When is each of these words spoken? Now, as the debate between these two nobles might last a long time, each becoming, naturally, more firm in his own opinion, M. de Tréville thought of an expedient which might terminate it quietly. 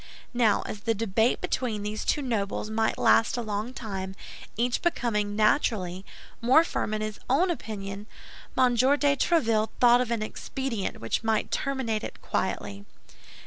Now, 0.33 0.63
as 0.63 0.79
the 0.79 0.95
debate 0.95 1.41
between 1.41 1.83
these 1.83 2.03
two 2.03 2.23
nobles 2.23 2.71
might 2.71 2.97
last 2.97 3.37
a 3.37 3.43
long 3.43 3.71
time, 3.71 4.15
each 4.57 4.81
becoming, 4.81 5.35
naturally, 5.35 6.03
more 6.41 6.63
firm 6.63 6.95
in 6.95 7.01
his 7.01 7.19
own 7.29 7.51
opinion, 7.51 8.07
M. 8.57 8.73
de 8.73 8.87
Tréville 9.15 9.69
thought 9.79 10.01
of 10.01 10.09
an 10.09 10.23
expedient 10.23 10.99
which 11.01 11.23
might 11.23 11.51
terminate 11.51 12.03
it 12.03 12.19
quietly. 12.19 12.83